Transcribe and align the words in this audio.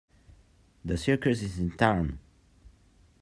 The 0.83 0.97
circus 0.97 1.43
is 1.43 1.59
in 1.59 1.77
town!. 1.77 2.17